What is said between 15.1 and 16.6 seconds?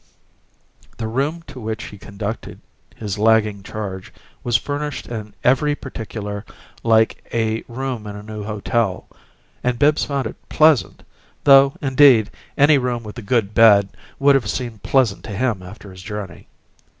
to him after his journey.